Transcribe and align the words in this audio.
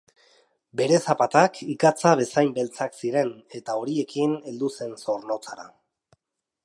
Bere 0.79 0.95
zapatak 1.11 1.59
ikatza 1.73 2.13
bezain 2.21 2.49
beltzak 2.57 2.97
ziren 3.01 3.29
eta 3.61 3.77
horiekin 3.83 4.35
heldu 4.49 4.75
zen 4.79 4.97
Zornotzara. 5.05 5.69